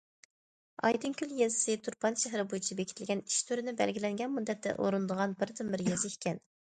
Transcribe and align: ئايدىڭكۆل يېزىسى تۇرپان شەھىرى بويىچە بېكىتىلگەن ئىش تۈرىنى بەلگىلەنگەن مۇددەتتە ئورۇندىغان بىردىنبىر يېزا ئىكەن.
ئايدىڭكۆل 0.87 1.33
يېزىسى 1.41 1.75
تۇرپان 1.87 2.15
شەھىرى 2.21 2.45
بويىچە 2.53 2.77
بېكىتىلگەن 2.79 3.21
ئىش 3.27 3.37
تۈرىنى 3.49 3.73
بەلگىلەنگەن 3.81 4.33
مۇددەتتە 4.39 4.73
ئورۇندىغان 4.85 5.37
بىردىنبىر 5.43 5.85
يېزا 5.89 6.13
ئىكەن. 6.15 6.43